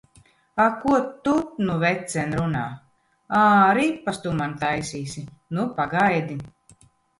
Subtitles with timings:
[0.63, 0.95] A, ko
[1.27, 1.33] tu
[1.65, 2.63] nu, vecen, runā!
[3.41, 3.43] Ā,
[3.81, 5.27] ripas tu man taisīsi!
[5.59, 6.43] Nu pagaidi!